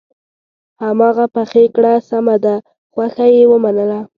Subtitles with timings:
[0.83, 2.55] هماغه پخې کړه سمه ده
[2.93, 3.99] خوښه یې ومنله.